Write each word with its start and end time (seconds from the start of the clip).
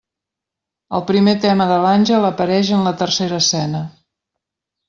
El 0.99 1.03
primer 1.11 1.35
tema 1.43 1.67
de 1.73 1.77
l'àngel 1.85 2.25
apareix 2.31 2.73
en 2.79 2.89
la 2.91 2.97
tercera 3.03 3.41
escena. 3.47 3.87